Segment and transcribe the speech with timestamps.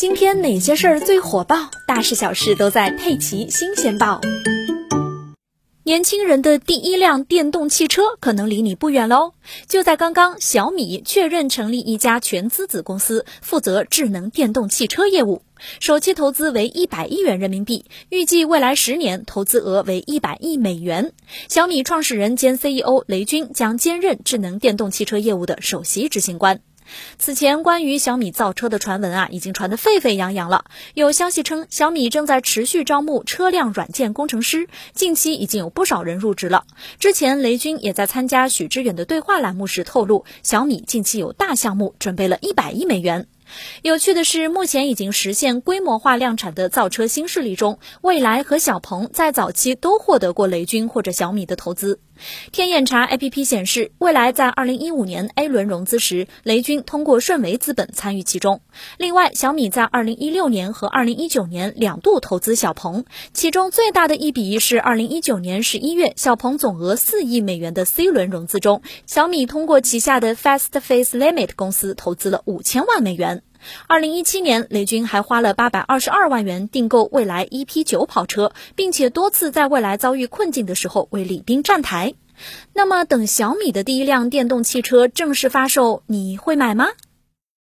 [0.00, 1.70] 今天哪些事儿最火爆？
[1.86, 4.18] 大事小事都在《佩奇新鲜报》。
[5.82, 9.34] 年轻人的第一辆电动汽车可能离你不远喽！
[9.68, 15.42] 就在刚刚，小米确认成立一家全资子公司，负责智能电动汽车业务，
[15.80, 21.12] 首期投资为一百亿元人民币，预计未来十年投资额为一百亿美元。
[21.50, 26.62] 小米创始人兼 CEO 雷军将兼任智能电动汽车业务的首席执行官。
[27.18, 30.64] 此前，关于小米造车的传闻啊，已经传得沸沸扬扬了。
[30.94, 36.64] 有消息称，小米正在持续招募车辆软件工程师，近期已经有不少人入职了。
[36.98, 43.26] 之前，雷军也在参加许知远的对话栏目时透露，小米近期有大项目，准备了一百亿美元。
[43.82, 52.00] 有趣的是，目前已经实现规模化量产的造车新势力中，蔚来和小鹏在早期都获得过雷军或者小米的投资。
[52.52, 58.60] 天眼查 APP 显示，蔚来在2015年 A 轮融资时，雷军通过顺为资本参与其中。
[58.98, 73.39] 另外，小米在2016年和2019年两度投资小鹏，其中最大的一笔是2019年11月，小鹏总额4亿美元的 C 轮融资中，小米通过旗下的 Fast Face Limit 公司投资了五千万美元
[73.86, 82.14] 二零一七年，雷军还花了八百二十二万元订购蔚来 EP 九跑车，并且多次在蔚来遭遇困境的时候为李斌站台。
[82.72, 86.88] 那么，等小米的第一辆电动汽车正式发售，你会买吗？